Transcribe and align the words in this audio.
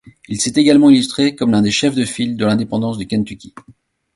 Il 0.29 0.41
s'est 0.41 0.53
également 0.55 0.89
illustré 0.89 1.35
comme 1.35 1.51
l'un 1.51 1.61
des 1.61 1.69
chefs 1.69 1.93
de 1.93 2.05
file 2.05 2.35
de 2.35 2.43
l'indépendance 2.43 2.97
du 2.97 3.05
Kentucky. 3.05 3.53